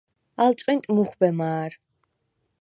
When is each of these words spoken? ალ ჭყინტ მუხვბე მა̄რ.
ალ 0.43 0.51
ჭყინტ 0.59 0.83
მუხვბე 0.95 1.29
მა̄რ. 1.39 1.71